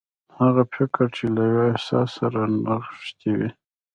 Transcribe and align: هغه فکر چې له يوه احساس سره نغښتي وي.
هغه 0.39 0.63
فکر 0.75 1.05
چې 1.15 1.25
له 1.35 1.41
يوه 1.51 1.63
احساس 1.73 2.09
سره 2.19 2.39
نغښتي 2.65 3.31
وي. 3.37 3.49